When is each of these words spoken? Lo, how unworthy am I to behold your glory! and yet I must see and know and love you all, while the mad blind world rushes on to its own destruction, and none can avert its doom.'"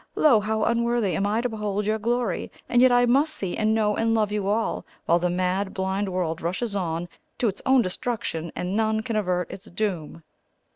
Lo, 0.15 0.39
how 0.39 0.63
unworthy 0.63 1.15
am 1.15 1.27
I 1.27 1.41
to 1.41 1.49
behold 1.49 1.85
your 1.85 1.99
glory! 1.99 2.51
and 2.67 2.81
yet 2.81 2.91
I 2.91 3.05
must 3.05 3.35
see 3.35 3.55
and 3.55 3.75
know 3.75 3.95
and 3.95 4.15
love 4.15 4.31
you 4.31 4.47
all, 4.47 4.83
while 5.05 5.19
the 5.19 5.29
mad 5.29 5.75
blind 5.75 6.09
world 6.09 6.41
rushes 6.41 6.75
on 6.75 7.07
to 7.37 7.47
its 7.47 7.61
own 7.67 7.83
destruction, 7.83 8.51
and 8.55 8.75
none 8.75 9.03
can 9.03 9.15
avert 9.15 9.51
its 9.51 9.65
doom.'" 9.65 10.23